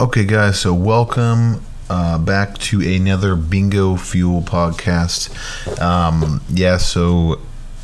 Okay, 0.00 0.24
guys, 0.24 0.58
so 0.58 0.74
welcome 0.74 1.62
uh, 1.88 2.18
back 2.18 2.58
to 2.58 2.80
another 2.80 3.36
Bingo 3.36 3.94
Fuel 3.94 4.42
podcast. 4.42 5.30
Um, 5.80 6.40
yeah, 6.48 6.78
so 6.78 7.34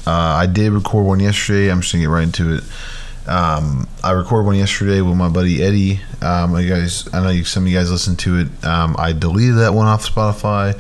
uh, 0.09 0.11
I 0.11 0.47
did 0.47 0.73
record 0.73 1.07
one 1.07 1.21
yesterday. 1.21 1.71
I'm 1.71 1.83
just 1.83 1.93
gonna 1.93 2.03
get 2.03 2.11
right 2.11 2.25
into 2.25 2.57
it. 2.57 2.65
Um, 3.29 3.87
I 4.03 4.11
recorded 4.11 4.47
one 4.47 4.57
yesterday 4.57 5.01
with 5.03 5.17
my 5.17 5.29
buddy 5.29 5.63
Eddie. 5.63 6.01
Um, 6.21 6.59
you 6.59 6.69
guys, 6.69 7.09
I 7.13 7.23
know 7.23 7.29
you, 7.29 7.45
some 7.45 7.63
of 7.63 7.69
you 7.69 7.79
guys 7.79 7.93
listened 7.93 8.19
to 8.21 8.41
it. 8.41 8.65
Um, 8.65 8.97
I 8.99 9.13
deleted 9.13 9.59
that 9.59 9.73
one 9.73 9.87
off 9.87 10.05
Spotify 10.05 10.77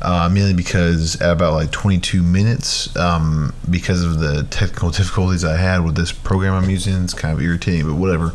uh, 0.00 0.30
mainly 0.32 0.54
because 0.54 1.20
at 1.20 1.32
about 1.32 1.52
like 1.52 1.72
22 1.72 2.22
minutes, 2.22 2.96
um, 2.96 3.52
because 3.68 4.02
of 4.02 4.18
the 4.18 4.44
technical 4.44 4.88
difficulties 4.90 5.44
I 5.44 5.58
had 5.58 5.84
with 5.84 5.94
this 5.94 6.10
program 6.10 6.54
I'm 6.54 6.70
using, 6.70 7.04
it's 7.04 7.12
kind 7.12 7.34
of 7.34 7.42
irritating, 7.44 7.86
but 7.86 7.96
whatever. 7.96 8.32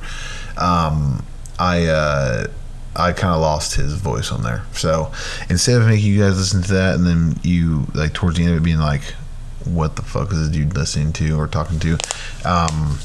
I 1.59 1.85
uh, 1.85 2.47
I 2.95 3.11
kind 3.11 3.33
of 3.33 3.41
lost 3.41 3.75
his 3.75 3.93
voice 3.93 4.31
on 4.31 4.43
there. 4.43 4.63
So 4.73 5.11
instead 5.49 5.81
of 5.81 5.87
making 5.87 6.05
you 6.05 6.21
guys 6.21 6.37
listen 6.37 6.61
to 6.63 6.73
that 6.73 6.95
and 6.95 7.05
then 7.05 7.39
you 7.43 7.87
like 7.93 8.13
towards 8.13 8.37
the 8.37 8.43
end 8.43 8.53
of 8.53 8.57
it 8.57 8.63
being 8.63 8.79
like, 8.79 9.03
"What 9.65 9.95
the 9.95 10.01
fuck 10.01 10.31
is 10.31 10.39
this 10.39 10.49
dude 10.49 10.75
listening 10.75 11.13
to 11.13 11.39
or 11.39 11.47
talking 11.47 11.79
to?" 11.79 11.93
Um, 12.45 12.99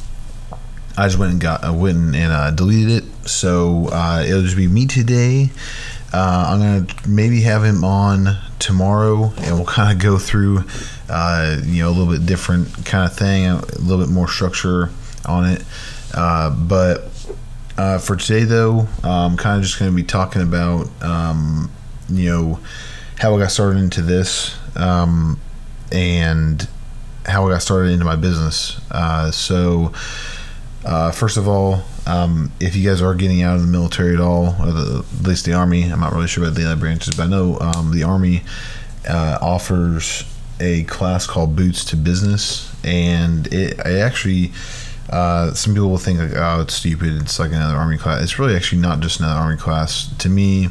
I 0.96 1.06
just 1.06 1.18
went 1.18 1.32
and 1.32 1.40
got 1.40 1.64
I 1.64 1.70
went 1.70 2.14
and 2.14 2.32
uh, 2.32 2.50
deleted 2.50 3.04
it. 3.04 3.28
So 3.28 3.88
uh, 3.92 4.24
it'll 4.26 4.42
just 4.42 4.56
be 4.56 4.68
me 4.68 4.86
today. 4.86 5.50
Uh, 6.12 6.44
I'm 6.48 6.58
gonna 6.58 6.86
maybe 7.08 7.42
have 7.42 7.64
him 7.64 7.84
on 7.84 8.36
tomorrow, 8.58 9.32
and 9.38 9.56
we'll 9.56 9.64
kind 9.66 9.92
of 9.92 10.02
go 10.02 10.18
through, 10.18 10.64
uh, 11.08 11.58
you 11.64 11.82
know, 11.82 11.88
a 11.88 11.92
little 11.92 12.12
bit 12.12 12.26
different 12.26 12.84
kind 12.84 13.10
of 13.10 13.16
thing, 13.16 13.46
a 13.46 13.60
little 13.78 14.04
bit 14.04 14.12
more 14.12 14.28
structure 14.28 14.90
on 15.26 15.46
it. 15.46 15.64
Uh, 16.12 16.50
but 16.50 17.09
uh, 17.80 17.98
for 17.98 18.14
today, 18.14 18.44
though, 18.44 18.86
I'm 19.02 19.38
kind 19.38 19.56
of 19.56 19.62
just 19.62 19.78
going 19.78 19.90
to 19.90 19.96
be 19.96 20.02
talking 20.02 20.42
about, 20.42 20.86
um, 21.02 21.70
you 22.10 22.28
know, 22.28 22.60
how 23.18 23.34
I 23.34 23.38
got 23.38 23.50
started 23.50 23.78
into 23.78 24.02
this 24.02 24.54
um, 24.76 25.40
and 25.90 26.68
how 27.24 27.46
I 27.46 27.52
got 27.52 27.62
started 27.62 27.92
into 27.92 28.04
my 28.04 28.16
business. 28.16 28.78
Uh, 28.90 29.30
so, 29.30 29.94
uh, 30.84 31.10
first 31.10 31.38
of 31.38 31.48
all, 31.48 31.82
um, 32.06 32.52
if 32.60 32.76
you 32.76 32.86
guys 32.86 33.00
are 33.00 33.14
getting 33.14 33.40
out 33.40 33.56
of 33.56 33.62
the 33.62 33.66
military 33.66 34.12
at 34.12 34.20
all, 34.20 34.48
or 34.60 34.72
the, 34.72 35.04
at 35.18 35.26
least 35.26 35.46
the 35.46 35.54
Army, 35.54 35.84
I'm 35.84 36.00
not 36.00 36.12
really 36.12 36.28
sure 36.28 36.44
about 36.44 36.56
the 36.56 36.66
other 36.66 36.78
branches, 36.78 37.14
but 37.16 37.22
I 37.22 37.26
know 37.28 37.58
um, 37.60 37.92
the 37.92 38.02
Army 38.02 38.42
uh, 39.08 39.38
offers 39.40 40.24
a 40.60 40.84
class 40.84 41.26
called 41.26 41.56
Boots 41.56 41.86
to 41.86 41.96
Business, 41.96 42.74
and 42.84 43.46
it, 43.46 43.78
it 43.78 44.02
actually 44.02 44.52
uh, 45.08 45.52
some 45.54 45.74
people 45.74 45.90
will 45.90 45.98
think 45.98 46.20
like, 46.20 46.32
oh, 46.34 46.60
it's 46.60 46.74
stupid. 46.74 47.20
It's 47.20 47.38
like 47.38 47.50
another 47.50 47.76
army 47.76 47.98
class. 47.98 48.22
It's 48.22 48.38
really 48.38 48.54
actually 48.54 48.80
not 48.80 49.00
just 49.00 49.20
another 49.20 49.40
army 49.40 49.56
class. 49.56 50.12
To 50.18 50.28
me, 50.28 50.68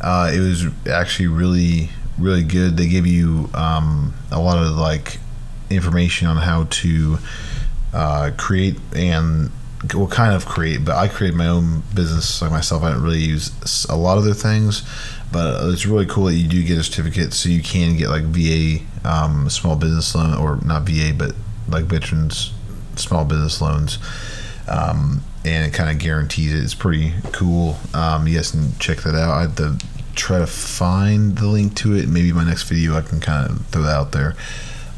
uh, 0.00 0.30
it 0.32 0.40
was 0.40 0.66
actually 0.86 1.28
really, 1.28 1.90
really 2.18 2.44
good. 2.44 2.76
They 2.76 2.88
give 2.88 3.06
you 3.06 3.50
um, 3.54 4.14
a 4.30 4.40
lot 4.40 4.58
of 4.58 4.72
like 4.76 5.18
information 5.68 6.26
on 6.26 6.36
how 6.36 6.64
to 6.64 7.18
uh, 7.92 8.30
create 8.36 8.76
and 8.94 9.50
well, 9.94 10.06
kind 10.06 10.34
of 10.34 10.46
create. 10.46 10.84
But 10.84 10.96
I 10.96 11.08
created 11.08 11.36
my 11.36 11.48
own 11.48 11.82
business 11.94 12.40
like 12.40 12.50
myself. 12.50 12.82
I 12.82 12.88
didn't 12.88 13.02
really 13.02 13.18
use 13.18 13.86
a 13.90 13.96
lot 13.96 14.16
of 14.16 14.24
their 14.24 14.34
things, 14.34 14.82
but 15.32 15.70
it's 15.70 15.84
really 15.86 16.06
cool 16.06 16.24
that 16.24 16.34
you 16.34 16.48
do 16.48 16.64
get 16.64 16.78
a 16.78 16.82
certificate, 16.82 17.34
so 17.34 17.48
you 17.48 17.62
can 17.62 17.96
get 17.96 18.08
like 18.08 18.24
VA 18.24 18.84
um, 19.04 19.50
small 19.50 19.76
business 19.76 20.14
loan 20.14 20.34
or 20.34 20.56
not 20.64 20.82
VA, 20.82 21.12
but 21.16 21.34
like 21.68 21.84
veterans 21.84 22.52
small 22.96 23.24
business 23.24 23.60
loans. 23.60 23.98
Um, 24.68 25.22
and 25.44 25.64
it 25.64 25.74
kind 25.74 25.90
of 25.90 25.98
guarantees 25.98 26.52
it. 26.52 26.62
It's 26.62 26.74
pretty 26.74 27.14
cool. 27.32 27.76
Um, 27.94 28.26
guys 28.26 28.50
can 28.50 28.76
check 28.78 28.98
that 28.98 29.14
out. 29.14 29.30
I 29.30 29.42
have 29.42 29.56
to 29.56 29.78
try 30.16 30.38
to 30.38 30.46
find 30.46 31.36
the 31.36 31.46
link 31.46 31.76
to 31.76 31.94
it. 31.94 32.08
Maybe 32.08 32.32
my 32.32 32.44
next 32.44 32.64
video 32.64 32.96
I 32.96 33.02
can 33.02 33.20
kind 33.20 33.48
of 33.48 33.66
throw 33.66 33.82
that 33.82 33.94
out 33.94 34.12
there. 34.12 34.34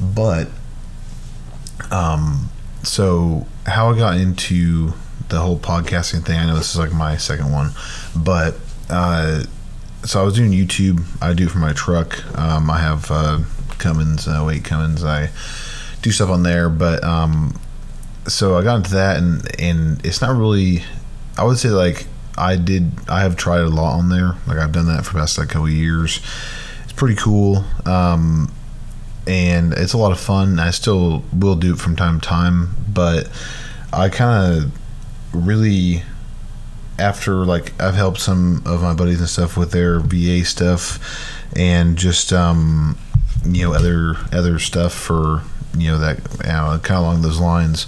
But, 0.01 0.49
um, 1.91 2.49
so 2.83 3.47
how 3.67 3.91
I 3.91 3.99
got 3.99 4.17
into 4.17 4.95
the 5.29 5.41
whole 5.41 5.59
podcasting 5.59 6.25
thing, 6.25 6.39
I 6.39 6.47
know 6.47 6.57
this 6.57 6.71
is 6.71 6.79
like 6.79 6.93
my 6.93 7.17
second 7.17 7.53
one, 7.53 7.73
but, 8.17 8.55
uh, 8.89 9.45
so 10.05 10.21
I 10.21 10.23
was 10.23 10.35
doing 10.35 10.53
YouTube. 10.53 11.05
I 11.21 11.35
do 11.35 11.49
for 11.49 11.59
my 11.59 11.73
truck. 11.73 12.25
Um, 12.39 12.71
I 12.71 12.79
have 12.79 13.11
uh, 13.11 13.41
Cummins, 13.79 14.29
uh, 14.29 14.45
wait 14.47 14.65
Cummins. 14.65 15.05
I 15.05 15.31
do 16.01 16.13
stuff 16.13 16.31
on 16.31 16.45
there, 16.45 16.69
but 16.71 17.03
um, 17.03 17.59
so 18.29 18.57
I 18.57 18.63
got 18.63 18.77
into 18.77 18.91
that, 18.93 19.17
and 19.17 19.61
and 19.61 20.05
it's 20.05 20.21
not 20.21 20.37
really. 20.37 20.83
I 21.37 21.45
would 21.45 21.59
say 21.59 21.71
like 21.71 22.07
I 22.37 22.57
did. 22.57 22.93
I 23.09 23.23
have 23.23 23.37
tried 23.37 23.61
a 23.61 23.69
lot 23.69 23.99
on 23.99 24.09
there. 24.09 24.35
Like 24.47 24.59
I've 24.59 24.73
done 24.73 24.87
that 24.87 25.05
for 25.05 25.15
the 25.15 25.21
past 25.21 25.39
like 25.39 25.49
couple 25.49 25.69
years. 25.69 26.21
It's 26.85 26.93
pretty 26.93 27.17
cool, 27.17 27.65
um, 27.85 28.53
and 29.27 29.73
it's 29.73 29.93
a 29.93 29.99
lot 29.99 30.13
of 30.13 30.21
fun. 30.21 30.59
I 30.59 30.71
still 30.71 31.25
will 31.33 31.57
do 31.57 31.75
it 31.75 31.79
from 31.79 31.97
time 31.97 32.21
to 32.21 32.27
time, 32.27 32.71
but 32.89 33.31
I 33.93 34.09
kind 34.09 34.63
of 34.63 34.73
really 35.33 36.03
after 36.99 37.45
like 37.45 37.81
I've 37.81 37.95
helped 37.95 38.21
some 38.21 38.63
of 38.67 38.83
my 38.83 38.95
buddies 38.95 39.21
and 39.21 39.29
stuff 39.29 39.57
with 39.57 39.73
their 39.73 40.01
VA 40.01 40.45
stuff, 40.45 40.99
and 41.57 41.97
just 41.97 42.33
um, 42.33 42.99
you 43.45 43.67
know 43.67 43.75
other 43.75 44.17
other 44.33 44.59
stuff 44.59 44.93
for 44.93 45.43
you 45.81 45.91
know 45.93 45.99
that 45.99 46.19
you 46.45 46.49
know, 46.51 46.79
kind 46.83 46.99
of 46.99 47.05
along 47.05 47.23
those 47.23 47.41
lines. 47.41 47.87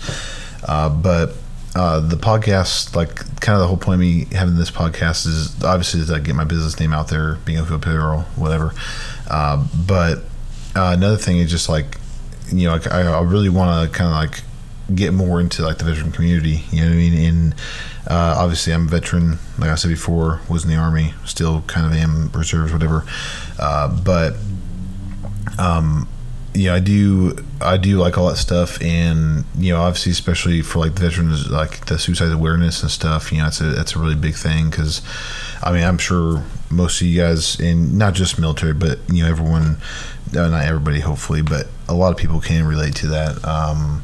Uh, 0.67 0.89
but 0.89 1.35
uh, 1.75 2.01
the 2.01 2.17
podcast, 2.17 2.95
like 2.97 3.17
kind 3.41 3.57
of 3.57 3.61
the 3.61 3.67
whole 3.67 3.77
point 3.77 3.95
of 3.95 4.01
me 4.01 4.27
having 4.33 4.57
this 4.57 4.71
podcast 4.71 5.27
is 5.27 5.63
obviously 5.65 6.05
to 6.05 6.21
get 6.21 6.35
my 6.35 6.45
business 6.45 6.79
name 6.81 6.93
out 6.93 7.09
there, 7.09 7.37
being 7.45 7.59
a 7.59 7.75
apparel, 7.75 8.23
whatever. 8.37 8.73
Uh, 9.29 9.65
but 9.87 10.19
uh, 10.75 10.95
another 10.97 11.17
thing 11.17 11.39
is 11.39 11.51
just 11.51 11.69
like 11.69 11.99
you 12.53 12.67
know, 12.69 12.79
I, 12.91 13.03
I 13.03 13.23
really 13.23 13.49
want 13.49 13.91
to 13.91 13.97
kind 13.97 14.11
of 14.11 14.17
like 14.17 14.43
get 14.95 15.13
more 15.15 15.41
into 15.41 15.63
like 15.63 15.79
the 15.79 15.85
veteran 15.85 16.13
community. 16.13 16.65
You 16.71 16.81
know 16.81 16.87
what 16.89 16.95
I 16.95 16.97
mean? 16.97 17.25
And 17.25 17.55
uh, 18.09 18.35
obviously, 18.39 18.73
I'm 18.73 18.87
a 18.87 18.91
veteran. 18.91 19.39
Like 19.59 19.71
I 19.71 19.75
said 19.77 19.89
before, 19.89 20.41
was 20.49 20.65
in 20.65 20.71
the 20.71 20.77
army, 20.77 21.15
still 21.25 21.63
kind 21.63 21.87
of 21.87 21.93
am 21.93 22.31
reserves, 22.33 22.73
whatever. 22.73 23.05
Uh, 23.59 23.89
but 24.03 24.35
um, 25.59 26.09
you 26.55 26.67
know, 26.67 26.75
I 26.75 26.81
do 26.81 27.37
I 27.61 27.77
do 27.77 27.99
like 27.99 28.19
all 28.19 28.29
that 28.29 28.37
stuff, 28.37 28.81
and 28.83 29.45
you 29.57 29.73
know, 29.73 29.81
obviously, 29.81 30.13
especially 30.13 30.63
for 30.63 30.81
like 30.81 30.93
veterans, 30.93 31.49
like 31.49 31.87
the 31.87 31.99
suicide 31.99 32.33
awareness 32.33 32.83
and 32.83 32.91
stuff. 32.91 33.31
You 33.31 33.39
know, 33.39 33.47
it's 33.47 33.61
a 33.61 33.65
that's 33.65 33.95
a 33.95 33.99
really 33.99 34.17
big 34.17 34.35
thing 34.35 34.69
because, 34.71 35.01
I 35.63 35.73
mean, 35.73 35.85
I'm 35.85 35.99
sure 35.99 36.45
most 36.71 37.01
of 37.01 37.07
you 37.07 37.21
guys, 37.21 37.59
and 37.61 37.97
not 37.97 38.15
just 38.15 38.39
military, 38.39 38.75
but 38.75 38.99
you 39.09 39.23
know, 39.23 39.31
everyone, 39.31 39.77
uh, 40.37 40.49
not 40.49 40.65
everybody, 40.65 41.01
hopefully, 41.01 41.43
but 41.43 41.69
a 41.89 41.95
lot 41.95 42.11
of 42.11 42.17
people 42.17 42.41
can 42.41 42.67
relate 42.67 42.97
to 42.97 43.07
that. 43.09 43.45
Um, 43.45 44.03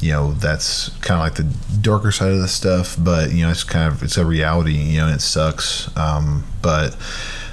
you 0.00 0.12
know, 0.12 0.32
that's 0.32 0.88
kind 1.00 1.20
of 1.20 1.26
like 1.26 1.34
the 1.34 1.76
darker 1.78 2.10
side 2.10 2.32
of 2.32 2.40
the 2.40 2.48
stuff, 2.48 2.96
but 2.98 3.32
you 3.32 3.44
know, 3.44 3.50
it's 3.50 3.64
kind 3.64 3.92
of 3.92 4.02
it's 4.02 4.16
a 4.16 4.24
reality. 4.24 4.72
You 4.72 5.00
know, 5.00 5.06
and 5.08 5.16
it 5.16 5.20
sucks, 5.20 5.94
um, 5.96 6.44
but 6.62 6.96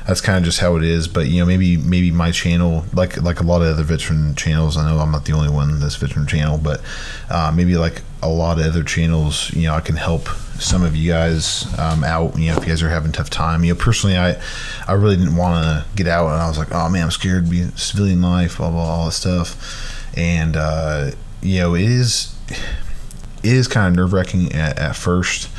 that's 0.10 0.22
kind 0.22 0.40
of 0.40 0.44
just 0.44 0.60
how 0.60 0.76
it 0.76 0.84
is. 0.84 1.08
But 1.08 1.28
you 1.28 1.40
know, 1.40 1.46
maybe 1.46 1.78
maybe 1.78 2.10
my 2.10 2.32
channel, 2.32 2.84
like 2.94 3.22
like 3.22 3.40
a 3.40 3.44
lot 3.44 3.62
of 3.62 3.68
other 3.68 3.84
veteran 3.84 4.34
channels, 4.34 4.76
I 4.76 4.90
know 4.90 4.98
I'm 4.98 5.12
not 5.12 5.26
the 5.26 5.34
only 5.34 5.50
one 5.50 5.80
this 5.80 5.98
veteran 5.98 6.26
channel, 6.26 6.58
but 6.58 6.82
uh, 7.30 7.54
maybe 7.56 7.78
like 7.78 8.02
a 8.24 8.28
lot 8.28 8.60
of 8.60 8.66
other 8.66 8.84
channels, 8.84 9.54
you 9.54 9.68
know, 9.68 9.76
I 9.76 9.82
can 9.82 9.96
help 9.96 10.28
some 10.60 10.84
of 10.84 10.96
you 10.96 11.12
guys 11.12 11.68
um, 11.78 12.04
out. 12.04 12.36
You 12.40 12.48
know, 12.48 12.58
if 12.58 12.64
you 12.64 12.70
guys 12.70 12.82
are 12.82 12.90
having 12.90 13.12
tough 13.12 13.30
time, 13.30 13.64
you 13.64 13.76
know, 13.76 13.80
personally, 13.80 14.18
I 14.18 14.42
I 14.88 14.94
really 14.94 15.16
didn't 15.16 15.36
want 15.36 15.64
to 15.64 15.86
get 15.96 16.08
out, 16.08 16.26
and 16.26 16.42
I 16.42 16.48
was 16.48 16.58
like, 16.58 16.74
oh 16.74 16.90
man, 16.90 17.04
I'm 17.04 17.12
scared 17.12 17.46
to 17.46 17.52
be 17.52 17.68
civilian 17.76 18.24
life, 18.24 18.58
blah 18.58 18.72
blah, 18.72 18.82
all 18.82 19.06
that 19.06 19.12
stuff, 19.12 20.18
and 20.18 20.58
uh, 20.58 21.12
you 21.44 21.60
know, 21.60 21.76
it 21.76 21.84
is 21.84 22.36
it 22.50 23.54
is 23.54 23.68
kind 23.68 23.88
of 23.88 23.96
nerve 23.96 24.14
wracking 24.14 24.54
at, 24.54 24.80
at 24.80 24.96
first 24.96 25.50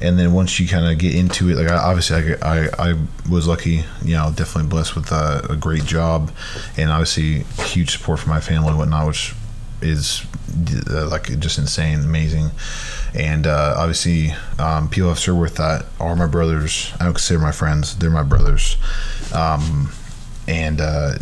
and 0.00 0.18
then 0.18 0.32
once 0.32 0.58
you 0.58 0.66
kind 0.66 0.86
of 0.86 0.98
get 0.98 1.14
into 1.14 1.50
it, 1.50 1.56
like 1.56 1.68
I, 1.68 1.76
obviously 1.76 2.34
I, 2.40 2.64
I, 2.64 2.90
I, 2.90 2.94
was 3.30 3.46
lucky, 3.46 3.84
you 4.02 4.14
know, 4.14 4.32
definitely 4.34 4.68
blessed 4.68 4.96
with 4.96 5.12
a, 5.12 5.46
a, 5.50 5.56
great 5.56 5.84
job, 5.84 6.32
and 6.76 6.90
obviously 6.90 7.40
huge 7.66 7.90
support 7.92 8.20
from 8.20 8.30
my 8.30 8.40
family 8.40 8.68
and 8.68 8.78
whatnot, 8.78 9.06
which 9.06 9.34
is 9.82 10.24
uh, 10.88 11.06
like 11.06 11.38
just 11.38 11.58
insane, 11.58 12.00
amazing, 12.00 12.50
and 13.14 13.46
uh, 13.46 13.74
obviously 13.76 14.32
um, 14.58 14.88
people 14.88 15.10
I've 15.10 15.18
served 15.18 15.40
with 15.40 15.56
that 15.56 15.86
are 15.98 16.16
my 16.16 16.26
brothers. 16.26 16.92
I 16.98 17.04
don't 17.04 17.14
consider 17.14 17.38
my 17.38 17.52
friends; 17.52 17.96
they're 17.96 18.10
my 18.10 18.22
brothers, 18.22 18.78
um, 19.34 19.92
and 20.48 20.80
uh, 20.80 21.12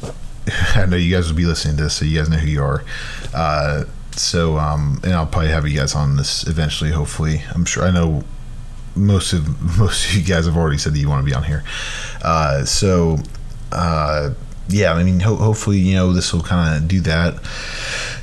I 0.75 0.87
know 0.87 0.97
you 0.97 1.15
guys 1.15 1.29
will 1.29 1.37
be 1.37 1.47
listening 1.47 1.77
to 1.79 1.85
this, 1.85 1.95
so 1.95 2.05
you 2.05 2.19
guys 2.19 2.29
know 2.29 2.37
who 2.37 2.49
you 2.49 2.63
are. 2.63 2.85
Uh, 3.35 3.85
so, 4.13 4.59
um, 4.59 5.01
and 5.05 5.13
I'll 5.13 5.27
probably 5.27 5.51
have 5.51 5.67
you 5.69 5.79
guys 5.79 5.95
on 5.95 6.17
this 6.17 6.47
eventually. 6.47 6.91
Hopefully, 6.91 7.43
I'm 7.55 7.65
sure. 7.65 7.85
I 7.85 7.91
know 7.91 8.25
most 8.99 9.33
of 9.33 9.79
most 9.79 10.09
of 10.09 10.15
you 10.17 10.23
guys 10.25 10.47
have 10.47 10.57
already 10.57 10.79
said 10.79 10.93
that 10.95 10.99
you 10.99 11.09
want 11.09 11.25
to 11.25 11.31
be 11.31 11.35
on 11.35 11.45
here. 11.45 11.65
Uh, 12.23 12.65
so 12.65 13.19
uh, 13.73 14.31
yeah, 14.69 14.93
I 14.93 15.03
mean, 15.03 15.21
ho- 15.21 15.37
hopefully 15.37 15.79
you 15.79 15.95
know 15.97 16.13
this 16.13 16.33
will 16.33 16.43
kind 16.43 16.77
of 16.83 16.89
do 16.89 17.01
that, 17.03 17.35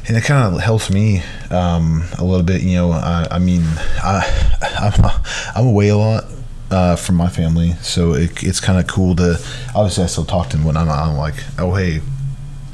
and 0.07 0.17
it 0.17 0.23
kind 0.23 0.53
of 0.53 0.61
helps 0.61 0.89
me 0.91 1.21
um, 1.49 2.03
a 2.17 2.23
little 2.23 2.43
bit. 2.45 2.61
You 2.61 2.75
know, 2.75 2.91
I, 2.91 3.27
I 3.31 3.39
mean, 3.39 3.63
I 4.03 4.21
I'm, 4.79 5.21
I'm 5.55 5.67
away 5.67 5.89
a 5.89 5.97
lot. 5.97 6.25
uh, 6.71 6.95
from 6.95 7.15
my 7.15 7.29
family, 7.29 7.73
so 7.81 8.13
it, 8.13 8.43
it's 8.43 8.59
kind 8.59 8.79
of 8.79 8.87
cool 8.87 9.15
to. 9.15 9.39
Obviously, 9.75 10.03
I 10.03 10.07
still 10.07 10.25
talk 10.25 10.49
to 10.49 10.57
them 10.57 10.65
when 10.65 10.75
I'm, 10.77 10.89
I'm 10.89 11.15
like, 11.15 11.35
oh 11.59 11.73
hey, 11.75 12.01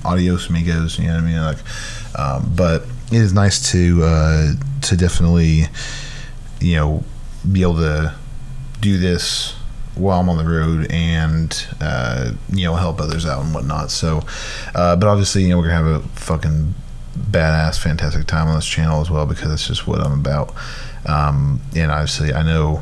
adios 0.06 0.50
amigos. 0.50 0.98
You 0.98 1.08
know 1.08 1.16
what 1.16 1.24
I 1.24 1.26
mean? 1.28 1.42
Like, 1.42 1.58
um, 2.18 2.54
but 2.56 2.84
it 3.12 3.18
is 3.18 3.34
nice 3.34 3.72
to 3.72 4.02
uh, 4.04 4.52
to 4.84 4.98
definitely, 4.98 5.66
you 6.62 6.76
know, 6.78 7.04
be 7.50 7.62
able 7.62 7.76
to 7.76 8.16
do 8.80 8.98
this 8.98 9.56
while 9.96 10.20
I'm 10.20 10.30
on 10.30 10.38
the 10.38 10.50
road 10.50 10.90
and 10.90 11.68
uh, 11.80 12.32
you 12.50 12.66
know 12.66 12.76
help 12.76 13.00
others 13.00 13.26
out 13.26 13.44
and 13.44 13.54
whatnot. 13.54 13.92
So, 13.92 14.22
uh, 14.74 14.96
but 14.96 15.08
obviously, 15.08 15.44
you 15.44 15.50
know, 15.50 15.58
we're 15.58 15.70
gonna 15.70 15.92
have 15.92 16.04
a 16.04 16.08
fucking 16.10 16.74
badass, 17.18 17.78
fantastic 17.78 18.26
time 18.28 18.48
on 18.48 18.56
this 18.56 18.66
channel 18.66 19.02
as 19.02 19.10
well 19.10 19.26
because 19.26 19.50
that's 19.50 19.68
just 19.68 19.88
what 19.88 20.00
I'm 20.00 20.20
about. 20.20 20.54
Um, 21.06 21.62
and 21.76 21.92
obviously, 21.92 22.34
I 22.34 22.44
know 22.44 22.82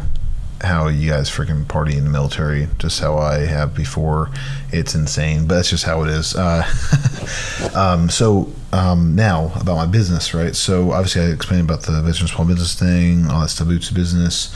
how 0.62 0.88
you 0.88 1.10
guys 1.10 1.30
freaking 1.30 1.68
party 1.68 1.98
in 1.98 2.04
the 2.04 2.10
military, 2.10 2.68
just 2.78 3.00
how 3.00 3.18
I 3.18 3.40
have 3.46 3.74
before. 3.74 4.30
It's 4.72 4.96
insane, 4.96 5.48
but 5.48 5.56
that's 5.56 5.70
just 5.70 5.86
how 5.86 6.04
it 6.04 6.10
is. 6.10 6.36
Uh, 6.36 6.64
um, 7.76 8.10
so 8.10 8.52
um, 8.74 9.16
now 9.16 9.52
about 9.60 9.76
my 9.76 9.86
business, 9.86 10.34
right? 10.34 10.56
So 10.56 10.92
obviously, 10.92 11.22
I 11.22 11.26
explained 11.28 11.70
about 11.70 11.84
the 11.84 12.02
veteran 12.02 12.28
small 12.28 12.48
business 12.48 12.76
thing, 12.78 13.28
all 13.28 13.42
that 13.42 13.50
stuff, 13.50 13.68
boots 13.68 13.90
business. 13.92 14.54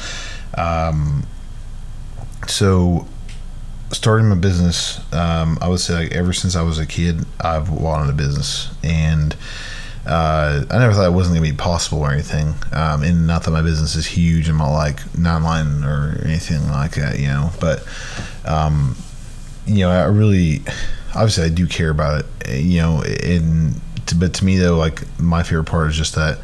Um, 0.57 1.25
so 2.47 3.07
starting 3.91 4.27
my 4.27 4.35
business, 4.35 4.99
um, 5.13 5.57
I 5.61 5.69
would 5.69 5.79
say 5.79 5.94
like 5.95 6.11
ever 6.11 6.33
since 6.33 6.56
I 6.56 6.61
was 6.61 6.79
a 6.79 6.85
kid, 6.85 7.25
I've 7.39 7.69
wanted 7.69 8.09
a 8.09 8.13
business, 8.13 8.69
and 8.83 9.35
uh, 10.05 10.65
I 10.69 10.79
never 10.79 10.94
thought 10.94 11.05
it 11.05 11.13
wasn't 11.13 11.38
gonna 11.38 11.50
be 11.50 11.55
possible 11.55 12.00
or 12.00 12.11
anything. 12.11 12.53
Um, 12.71 13.03
and 13.03 13.25
not 13.25 13.44
that 13.44 13.51
my 13.51 13.61
business 13.61 13.95
is 13.95 14.05
huge, 14.05 14.50
I'm 14.50 14.57
not 14.57 14.73
like 14.73 15.17
non-line 15.17 15.83
or 15.83 16.21
anything 16.25 16.67
like 16.69 16.95
that, 16.95 17.19
you 17.19 17.27
know. 17.27 17.51
But 17.59 17.85
um, 18.45 18.97
you 19.65 19.79
know, 19.79 19.89
I 19.89 20.05
really, 20.05 20.61
obviously, 21.15 21.45
I 21.45 21.50
do 21.50 21.67
care 21.67 21.89
about 21.89 22.25
it, 22.25 22.61
you 22.61 22.81
know. 22.81 23.01
And 23.01 23.79
to, 24.07 24.15
but 24.15 24.33
to 24.35 24.45
me 24.45 24.57
though, 24.57 24.77
like 24.77 25.01
my 25.19 25.44
favorite 25.44 25.65
part 25.65 25.89
is 25.89 25.95
just 25.95 26.15
that 26.15 26.39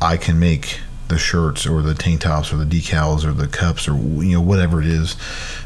I 0.00 0.16
can 0.16 0.38
make 0.38 0.80
the 1.10 1.18
shirts 1.18 1.66
or 1.66 1.82
the 1.82 1.94
tank 1.94 2.22
tops 2.22 2.52
or 2.52 2.56
the 2.56 2.64
decals 2.64 3.24
or 3.24 3.32
the 3.32 3.46
cups 3.46 3.86
or 3.86 3.94
you 3.96 4.32
know 4.32 4.40
whatever 4.40 4.80
it 4.80 4.86
is 4.86 5.16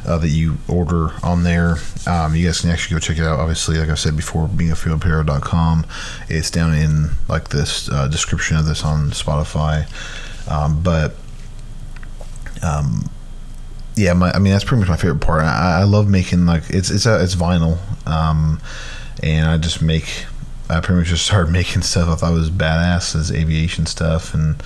uh, 0.06 0.18
that 0.18 0.30
you 0.30 0.56
order 0.68 1.10
on 1.22 1.44
there. 1.44 1.76
Um, 2.06 2.34
you 2.34 2.46
guys 2.46 2.62
can 2.62 2.70
actually 2.70 2.96
go 2.96 3.00
check 3.00 3.18
it 3.18 3.24
out. 3.24 3.38
Obviously, 3.38 3.78
like 3.78 3.90
I 3.90 3.94
said 3.94 4.16
before, 4.16 4.48
bingofuelapparel.com. 4.48 5.86
It's 6.28 6.50
down 6.50 6.74
in 6.74 7.10
like 7.28 7.50
this 7.50 7.88
uh, 7.88 8.08
description 8.08 8.56
of 8.56 8.66
this 8.66 8.82
on 8.82 9.10
Spotify. 9.10 9.86
Um, 10.50 10.82
but 10.82 11.14
um, 12.62 13.08
yeah, 13.96 14.12
my, 14.14 14.32
I 14.32 14.38
mean 14.38 14.52
that's 14.52 14.64
pretty 14.64 14.80
much 14.80 14.88
my 14.88 14.96
favorite 14.96 15.20
part. 15.20 15.42
I, 15.42 15.80
I 15.80 15.84
love 15.84 16.08
making 16.08 16.46
like 16.46 16.64
it's 16.70 16.90
it's 16.90 17.06
a, 17.06 17.22
it's 17.22 17.36
vinyl, 17.36 17.78
um, 18.08 18.60
and 19.22 19.48
I 19.48 19.58
just 19.58 19.80
make. 19.80 20.26
I 20.70 20.80
pretty 20.80 21.00
much 21.00 21.08
just 21.08 21.26
started 21.26 21.52
making 21.52 21.82
stuff 21.82 22.08
I 22.08 22.14
thought 22.14 22.32
was 22.32 22.50
badass 22.50 23.14
as 23.14 23.30
aviation 23.30 23.84
stuff 23.84 24.32
and 24.32 24.56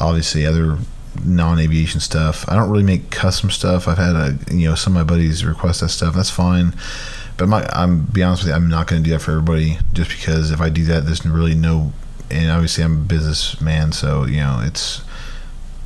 obviously 0.00 0.46
other 0.46 0.78
non-aviation 1.24 2.00
stuff. 2.00 2.48
I 2.48 2.56
don't 2.56 2.70
really 2.70 2.84
make 2.84 3.10
custom 3.10 3.50
stuff. 3.50 3.88
I've 3.88 3.98
had 3.98 4.16
a 4.16 4.38
you 4.50 4.68
know 4.68 4.74
some 4.74 4.96
of 4.96 5.06
my 5.06 5.14
buddies 5.14 5.44
request 5.44 5.80
that 5.80 5.90
stuff. 5.90 6.14
That's 6.14 6.30
fine. 6.30 6.74
But 7.36 7.48
my, 7.48 7.66
I'm 7.72 8.04
be 8.04 8.22
honest 8.22 8.42
with 8.42 8.50
you, 8.50 8.54
I'm 8.54 8.68
not 8.68 8.86
going 8.86 9.02
to 9.02 9.08
do 9.08 9.12
that 9.14 9.20
for 9.20 9.32
everybody. 9.32 9.78
Just 9.92 10.10
because 10.10 10.50
if 10.50 10.60
I 10.60 10.68
do 10.68 10.84
that, 10.84 11.04
there's 11.04 11.24
really 11.24 11.54
no. 11.54 11.92
And 12.30 12.50
obviously, 12.50 12.84
I'm 12.84 12.98
a 12.98 13.04
businessman, 13.04 13.92
so 13.92 14.24
you 14.24 14.36
know 14.36 14.60
it's 14.64 15.02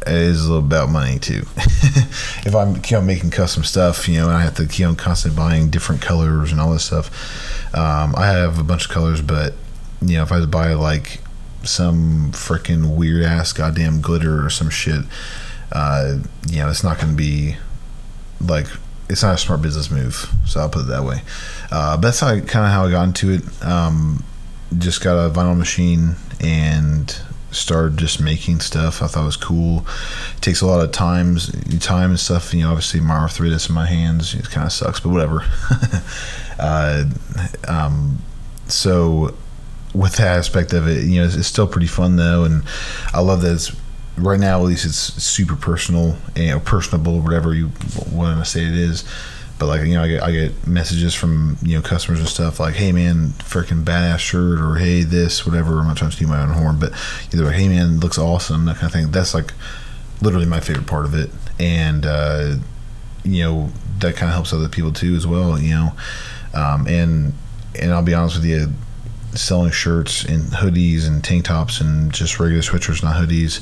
it 0.07 0.13
is 0.13 0.45
a 0.45 0.53
little 0.53 0.65
about 0.65 0.91
money 0.91 1.19
too. 1.19 1.45
if 1.57 2.55
I'm 2.55 3.07
making 3.07 3.31
custom 3.31 3.65
stuff, 3.65 4.07
you 4.09 4.21
know, 4.21 4.29
I 4.29 4.43
have 4.43 4.55
to 4.57 4.67
keep 4.67 4.87
on 4.87 4.97
constantly 4.97 5.37
buying 5.37 5.71
different 5.71 6.03
colors 6.03 6.53
and 6.53 6.61
all 6.61 6.73
this 6.73 6.85
stuff. 6.85 7.75
Um, 7.75 8.15
I 8.17 8.27
have 8.27 8.59
a 8.59 8.65
bunch 8.65 8.85
of 8.85 8.91
colors, 8.91 9.23
but 9.23 9.55
you 10.03 10.17
know, 10.17 10.23
if 10.23 10.33
I 10.33 10.37
had 10.37 10.43
to 10.43 10.47
buy 10.47 10.75
like 10.75 11.21
some 11.65 12.33
freaking 12.33 12.97
weird 12.97 13.25
ass 13.25 13.53
goddamn 13.53 14.01
glitter 14.01 14.45
or 14.45 14.51
some 14.51 14.71
shit, 14.71 15.05
uh, 15.73 16.19
you 16.49 16.59
know, 16.59 16.69
it's 16.69 16.85
not 16.85 16.99
going 16.99 17.11
to 17.11 17.17
be 17.17 17.57
like 18.41 18.67
it's 19.09 19.23
not 19.23 19.35
a 19.35 19.39
smart 19.39 19.63
business 19.63 19.91
move. 19.91 20.31
So 20.47 20.61
I'll 20.61 20.69
put 20.69 20.83
it 20.83 20.89
that 20.89 21.05
way. 21.05 21.23
Uh, 21.71 21.97
but 21.97 22.03
that's 22.03 22.21
how 22.21 22.29
kind 22.41 22.65
of 22.65 22.73
how 22.73 22.87
I 22.87 22.91
got 22.91 23.05
into 23.05 23.31
it. 23.33 23.65
Um, 23.65 24.25
just 24.79 25.03
got 25.03 25.15
a 25.15 25.31
vinyl 25.31 25.57
machine 25.57 26.17
and 26.41 27.17
started 27.51 27.97
just 27.97 28.21
making 28.21 28.61
stuff. 28.61 29.03
I 29.03 29.07
thought 29.07 29.23
it 29.23 29.27
was 29.27 29.37
cool. 29.37 29.87
It 30.37 30.41
takes 30.41 30.61
a 30.61 30.67
lot 30.67 30.85
of 30.85 30.93
times, 30.93 31.51
time 31.81 32.11
and 32.11 32.21
stuff. 32.21 32.53
You 32.53 32.63
know, 32.63 32.71
obviously 32.71 33.01
my 33.01 33.17
arthritis 33.17 33.69
in 33.69 33.75
my 33.75 33.87
hands, 33.87 34.35
it 34.35 34.51
kind 34.51 34.67
of 34.67 34.73
sucks, 34.73 35.01
but 35.01 35.11
whatever. 35.11 35.45
uh, 36.59 37.05
um, 37.69 38.19
so 38.67 39.35
with 39.95 40.17
that 40.17 40.39
aspect 40.39 40.73
of 40.73 40.89
it, 40.89 41.05
you 41.05 41.21
know, 41.21 41.27
it's, 41.27 41.37
it's, 41.37 41.47
still 41.47 41.69
pretty 41.69 41.87
fun 41.87 42.17
though, 42.17 42.45
and 42.45 42.63
I 43.13 43.21
love 43.21 43.43
that 43.43 43.53
it's 43.53 43.75
right 44.17 44.39
now 44.39 44.61
at 44.61 44.65
least 44.65 44.85
it's 44.85 44.97
super 44.97 45.57
personal 45.57 46.17
and 46.35 46.45
you 46.45 46.51
know, 46.51 46.61
personable, 46.61 47.21
whatever 47.21 47.55
you 47.55 47.71
want 48.13 48.39
to 48.39 48.45
say 48.45 48.65
it 48.65 48.75
is. 48.75 49.05
But 49.59 49.67
like 49.67 49.87
you 49.87 49.95
know, 49.95 50.03
I 50.03 50.09
get 50.09 50.23
I 50.23 50.33
get 50.33 50.67
messages 50.67 51.15
from 51.15 51.57
you 51.63 51.77
know 51.77 51.83
customers 51.83 52.19
and 52.19 52.29
stuff 52.29 52.59
like, 52.59 52.75
"Hey 52.75 52.91
man, 52.91 53.29
freaking 53.39 53.85
badass 53.85 54.19
shirt," 54.19 54.61
or 54.61 54.77
"Hey 54.77 55.03
this," 55.03 55.47
whatever. 55.47 55.79
I'm 55.79 55.87
not 55.87 55.97
trying 55.97 56.11
to 56.11 56.27
my 56.27 56.43
own 56.43 56.51
horn, 56.51 56.79
but 56.81 56.93
either 57.33 57.47
way, 57.47 57.55
"Hey 57.55 57.69
man, 57.69 58.01
looks 58.01 58.19
awesome," 58.19 58.65
that 58.65 58.77
kind 58.77 58.87
of 58.87 58.93
thing. 58.93 59.13
That's 59.13 59.33
like 59.33 59.53
literally 60.21 60.47
my 60.47 60.59
favorite 60.59 60.89
part 60.89 61.05
of 61.05 61.15
it, 61.15 61.31
and 61.61 62.05
uh, 62.05 62.57
you 63.23 63.45
know 63.45 63.71
that 64.01 64.17
kind 64.17 64.29
of 64.29 64.35
helps 64.35 64.53
other 64.53 64.69
people 64.69 64.93
too 64.93 65.15
as 65.15 65.25
well. 65.25 65.57
You 65.57 65.71
know, 65.71 65.93
um, 66.53 66.89
and 66.89 67.33
and 67.81 67.93
I'll 67.93 68.03
be 68.03 68.15
honest 68.15 68.37
with 68.37 68.47
you, 68.47 68.73
selling 69.35 69.71
shirts 69.71 70.25
and 70.25 70.45
hoodies 70.45 71.07
and 71.07 71.23
tank 71.23 71.45
tops 71.47 71.81
and 71.81 72.13
just 72.13 72.39
regular 72.39 72.63
sweatshirts, 72.63 73.03
not 73.03 73.17
hoodies, 73.17 73.61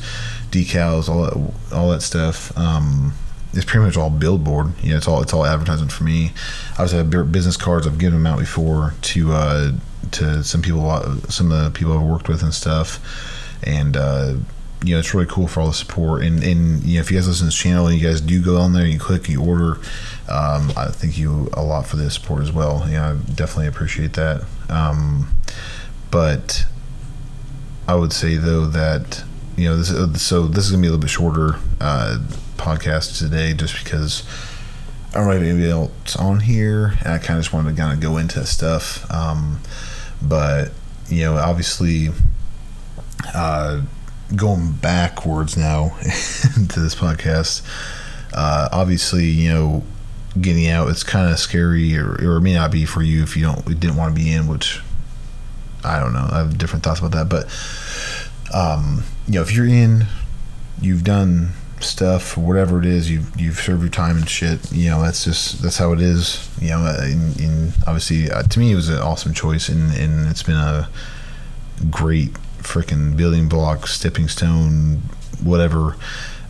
decals, 0.50 1.08
all 1.08 1.24
that, 1.24 1.74
all 1.74 1.90
that 1.90 2.02
stuff. 2.02 2.56
Um, 2.56 3.14
it's 3.54 3.64
pretty 3.64 3.84
much 3.84 3.96
all 3.96 4.10
billboard. 4.10 4.72
You 4.82 4.90
know, 4.90 4.96
it's 4.96 5.06
all 5.06 5.22
it's 5.22 5.32
all 5.32 5.44
advertising 5.44 5.88
for 5.88 6.04
me. 6.04 6.32
I 6.78 6.82
also 6.82 6.98
have 6.98 7.32
business 7.32 7.56
cards. 7.56 7.86
I've 7.86 7.98
given 7.98 8.22
them 8.22 8.26
out 8.26 8.38
before 8.38 8.94
to 9.02 9.32
uh, 9.32 9.72
to 10.12 10.42
some 10.42 10.62
people, 10.62 10.82
some 11.28 11.52
of 11.52 11.64
the 11.64 11.70
people 11.70 11.92
I've 11.92 12.06
worked 12.06 12.28
with 12.28 12.42
and 12.42 12.54
stuff. 12.54 12.98
And 13.64 13.96
uh, 13.96 14.36
you 14.84 14.94
know, 14.94 14.98
it's 14.98 15.14
really 15.14 15.26
cool 15.26 15.46
for 15.46 15.60
all 15.60 15.68
the 15.68 15.74
support. 15.74 16.22
And 16.24 16.42
and 16.42 16.82
you 16.82 16.94
know, 16.94 17.00
if 17.00 17.10
you 17.10 17.18
guys 17.18 17.28
listen 17.28 17.44
to 17.44 17.48
this 17.48 17.56
channel 17.56 17.86
and 17.86 17.98
you 17.98 18.06
guys 18.06 18.20
do 18.20 18.42
go 18.42 18.56
on 18.58 18.72
there 18.72 18.86
you 18.86 18.98
click, 18.98 19.28
you 19.28 19.42
order. 19.42 19.78
Um, 20.28 20.72
I 20.76 20.86
thank 20.90 21.18
you 21.18 21.50
a 21.52 21.62
lot 21.62 21.86
for 21.86 21.96
the 21.96 22.10
support 22.10 22.42
as 22.42 22.52
well. 22.52 22.86
Yeah, 22.88 23.10
I 23.10 23.32
definitely 23.34 23.66
appreciate 23.66 24.14
that. 24.14 24.44
Um, 24.70 25.28
but 26.12 26.66
I 27.88 27.96
would 27.96 28.12
say 28.12 28.36
though 28.36 28.66
that 28.66 29.24
you 29.56 29.68
know 29.68 29.76
this 29.76 30.22
so 30.22 30.46
this 30.46 30.66
is 30.66 30.70
gonna 30.70 30.82
be 30.82 30.86
a 30.86 30.90
little 30.90 31.00
bit 31.00 31.10
shorter 31.10 31.56
uh, 31.80 32.18
podcast 32.56 33.18
today 33.18 33.54
just 33.54 33.82
because 33.82 34.22
I 35.10 35.18
don't 35.18 35.26
know 35.26 35.32
if 35.32 35.42
anybody 35.42 35.70
else 35.70 36.14
on 36.14 36.40
here 36.40 36.94
and 37.00 37.08
I 37.08 37.18
kind 37.18 37.38
of 37.38 37.44
just 37.44 37.52
wanted 37.52 37.70
to 37.74 37.76
kind 37.76 37.92
of 37.92 38.00
go 38.00 38.18
into 38.18 38.46
stuff 38.46 39.10
um, 39.10 39.60
but 40.22 40.70
you 41.08 41.24
know 41.24 41.36
obviously 41.36 42.10
uh, 43.34 43.80
going 44.36 44.72
backwards 44.72 45.56
now 45.56 45.88
to 46.02 46.80
this 46.80 46.94
podcast 46.94 47.62
uh, 48.32 48.68
obviously 48.70 49.26
you 49.26 49.52
know 49.52 49.82
getting 50.40 50.68
out 50.68 50.88
it's 50.88 51.02
kind 51.02 51.30
of 51.30 51.38
scary 51.38 51.96
or, 51.98 52.12
or 52.22 52.36
it 52.36 52.42
may 52.42 52.54
not 52.54 52.70
be 52.70 52.84
for 52.84 53.02
you 53.02 53.22
if 53.22 53.36
you 53.36 53.42
don't 53.42 53.64
didn't 53.80 53.96
want 53.96 54.14
to 54.14 54.22
be 54.22 54.32
in 54.32 54.46
which 54.46 54.80
I 55.84 55.98
don't 56.00 56.12
know. 56.12 56.28
I 56.30 56.38
have 56.38 56.58
different 56.58 56.84
thoughts 56.84 57.00
about 57.00 57.12
that, 57.12 57.28
but 57.28 57.46
um, 58.54 59.04
you 59.26 59.34
know, 59.34 59.42
if 59.42 59.52
you're 59.52 59.66
in, 59.66 60.06
you've 60.80 61.04
done 61.04 61.52
stuff, 61.80 62.36
whatever 62.36 62.78
it 62.78 62.86
is, 62.86 63.10
you've 63.10 63.38
you've 63.40 63.56
served 63.58 63.82
your 63.82 63.90
time 63.90 64.16
and 64.16 64.28
shit. 64.28 64.72
You 64.72 64.90
know, 64.90 65.02
that's 65.02 65.24
just 65.24 65.62
that's 65.62 65.78
how 65.78 65.92
it 65.92 66.00
is. 66.00 66.48
You 66.60 66.70
know, 66.70 66.96
and, 66.98 67.38
and 67.40 67.72
obviously, 67.86 68.30
uh, 68.30 68.42
to 68.42 68.58
me, 68.58 68.72
it 68.72 68.76
was 68.76 68.88
an 68.88 68.98
awesome 68.98 69.34
choice, 69.34 69.68
and 69.68 69.92
and 69.94 70.28
it's 70.28 70.42
been 70.42 70.56
a 70.56 70.88
great 71.90 72.32
freaking 72.58 73.16
building 73.16 73.48
block, 73.48 73.86
stepping 73.86 74.28
stone, 74.28 75.02
whatever. 75.42 75.96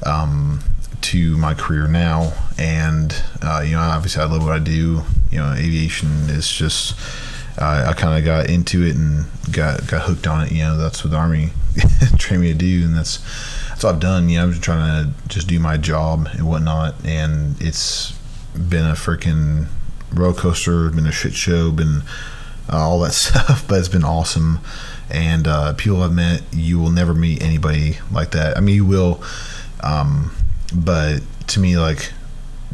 Um, 0.04 0.60
to 1.00 1.36
my 1.36 1.52
career 1.52 1.88
now, 1.88 2.32
and 2.58 3.12
uh, 3.42 3.62
you 3.64 3.72
know, 3.72 3.80
obviously, 3.80 4.22
I 4.22 4.26
love 4.26 4.42
what 4.42 4.52
I 4.52 4.58
do. 4.60 5.02
You 5.30 5.38
know, 5.38 5.52
aviation 5.52 6.08
is 6.30 6.48
just 6.50 6.96
I 7.58 7.92
kind 7.92 8.18
of 8.18 8.24
got 8.24 8.48
into 8.48 8.82
it 8.84 8.96
and 8.96 9.26
got 9.50 9.86
got 9.86 10.02
hooked 10.02 10.26
on 10.26 10.46
it. 10.46 10.52
You 10.52 10.62
know, 10.62 10.76
that's 10.78 11.04
what 11.04 11.10
the 11.10 11.16
army 11.16 11.50
trained 12.18 12.42
me 12.42 12.52
to 12.52 12.58
do, 12.58 12.84
and 12.84 12.94
that's 12.94 13.18
that's 13.68 13.84
what 13.84 13.94
I've 13.94 14.00
done. 14.00 14.28
You 14.28 14.38
know, 14.38 14.44
I'm 14.44 14.50
just 14.50 14.62
trying 14.62 15.04
to 15.04 15.28
just 15.28 15.48
do 15.48 15.58
my 15.58 15.76
job 15.76 16.28
and 16.32 16.48
whatnot, 16.48 16.94
and 17.04 17.60
it's 17.60 18.12
been 18.54 18.84
a 18.84 18.94
freaking 18.94 19.66
roller 20.12 20.34
coaster, 20.34 20.90
been 20.90 21.06
a 21.06 21.12
shit 21.12 21.34
show, 21.34 21.70
been 21.70 22.02
uh, 22.72 22.78
all 22.78 23.00
that 23.00 23.12
stuff, 23.12 23.66
but 23.68 23.78
it's 23.78 23.88
been 23.88 24.04
awesome. 24.04 24.60
And 25.10 25.46
uh, 25.46 25.74
people 25.74 26.02
I've 26.02 26.12
met, 26.12 26.42
you 26.52 26.78
will 26.78 26.90
never 26.90 27.12
meet 27.12 27.42
anybody 27.42 27.98
like 28.10 28.30
that. 28.30 28.56
I 28.56 28.60
mean, 28.60 28.76
you 28.76 28.86
will, 28.86 29.22
um, 29.80 30.34
but 30.74 31.20
to 31.48 31.60
me, 31.60 31.76
like 31.76 32.12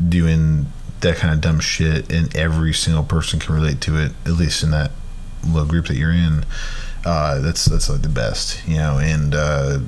doing 0.08 0.66
that 1.00 1.16
kind 1.16 1.32
of 1.32 1.40
dumb 1.40 1.60
shit, 1.60 2.10
and 2.12 2.34
every 2.36 2.72
single 2.72 3.04
person 3.04 3.38
can 3.38 3.54
relate 3.54 3.80
to 3.82 3.96
it, 3.96 4.12
at 4.24 4.32
least 4.32 4.62
in 4.62 4.70
that 4.70 4.90
little 5.44 5.68
group 5.68 5.86
that 5.86 5.96
you're 5.96 6.12
in. 6.12 6.44
Uh, 7.04 7.40
that's 7.40 7.64
that's 7.64 7.88
like 7.88 8.02
the 8.02 8.08
best, 8.08 8.66
you 8.66 8.76
know. 8.76 8.98
And 8.98 9.34
uh, 9.34 9.78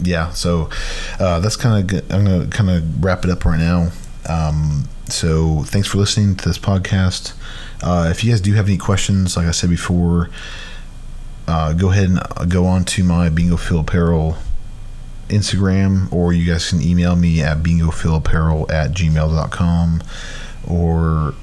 yeah, 0.00 0.30
so 0.30 0.70
uh, 1.18 1.40
that's 1.40 1.56
kind 1.56 1.90
of 1.92 2.12
I'm 2.12 2.24
gonna 2.24 2.46
kind 2.46 2.70
of 2.70 3.04
wrap 3.04 3.24
it 3.24 3.30
up 3.30 3.44
right 3.44 3.58
now. 3.58 3.90
Um, 4.28 4.88
so 5.08 5.62
thanks 5.64 5.88
for 5.88 5.98
listening 5.98 6.36
to 6.36 6.48
this 6.48 6.58
podcast. 6.58 7.34
Uh, 7.82 8.08
if 8.10 8.22
you 8.22 8.30
guys 8.30 8.40
do 8.40 8.52
have 8.54 8.66
any 8.66 8.78
questions, 8.78 9.36
like 9.36 9.46
I 9.46 9.50
said 9.50 9.70
before, 9.70 10.30
uh, 11.48 11.72
go 11.72 11.90
ahead 11.90 12.08
and 12.10 12.50
go 12.50 12.66
on 12.66 12.84
to 12.84 13.02
my 13.02 13.28
Bingo 13.28 13.56
Fuel 13.56 13.80
Apparel 13.80 14.36
Instagram, 15.30 16.12
or 16.12 16.32
you 16.32 16.50
guys 16.50 16.70
can 16.70 16.82
email 16.82 17.16
me 17.16 17.40
at 17.42 17.58
bingofuelapparel 17.58 18.70
at 18.70 18.92
gmail.com. 18.92 20.02
Or, 20.68 21.34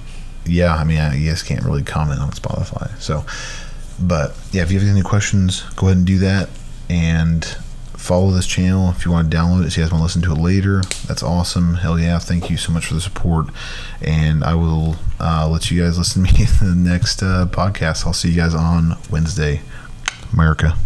yeah, 0.45 0.75
I 0.75 0.83
mean, 0.83 0.99
I 0.99 1.17
guess 1.19 1.43
can't 1.43 1.63
really 1.63 1.83
comment 1.83 2.21
on 2.21 2.31
Spotify. 2.31 2.97
So, 2.99 3.25
but 3.99 4.37
yeah, 4.51 4.63
if 4.63 4.71
you 4.71 4.79
have 4.79 4.87
any 4.87 5.01
questions, 5.01 5.61
go 5.75 5.87
ahead 5.87 5.97
and 5.97 6.07
do 6.07 6.19
that. 6.19 6.49
And 6.89 7.43
follow 7.93 8.31
this 8.31 8.47
channel 8.47 8.89
if 8.91 9.03
you 9.03 9.11
want 9.11 9.29
to 9.29 9.35
download 9.35 9.65
it 9.65 9.71
so 9.71 9.81
you 9.81 9.85
guys 9.85 9.91
want 9.91 9.99
to 9.99 10.03
listen 10.03 10.21
to 10.21 10.31
it 10.31 10.37
later. 10.37 10.81
That's 11.07 11.23
awesome. 11.23 11.75
Hell 11.75 11.99
yeah. 11.99 12.19
Thank 12.19 12.49
you 12.49 12.55
so 12.55 12.71
much 12.71 12.85
for 12.85 12.93
the 12.93 13.01
support. 13.01 13.47
And 14.01 14.43
I 14.43 14.55
will 14.55 14.95
uh, 15.19 15.49
let 15.49 15.69
you 15.69 15.83
guys 15.83 15.97
listen 15.97 16.23
to 16.23 16.33
me 16.33 16.39
in 16.61 16.83
the 16.83 16.89
next 16.89 17.21
uh, 17.21 17.47
podcast. 17.49 18.05
I'll 18.05 18.13
see 18.13 18.29
you 18.29 18.37
guys 18.37 18.53
on 18.55 18.97
Wednesday. 19.09 19.61
America. 20.33 20.77